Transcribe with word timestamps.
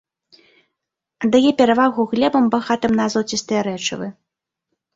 Аддае 1.25 1.51
перавагу 1.59 2.01
глебам, 2.15 2.45
багатым 2.57 2.91
на 3.03 3.07
азоцістыя 3.11 3.61
рэчывы. 3.71 4.07